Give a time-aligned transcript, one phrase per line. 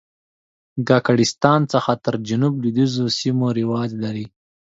[0.87, 4.25] د کاکړستان څخه تر جنوب لوېدیځو سیمو رواج لري.